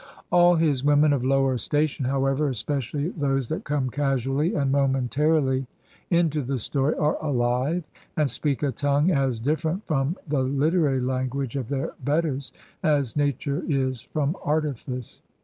[0.31, 5.67] All his women of lower station, however, especially those that come casually and momentarily
[6.09, 11.01] into the story, are alive, and speak a tongue as differ ent from the literary
[11.01, 12.51] language of their betters
[12.81, 15.21] as nature is from artifice.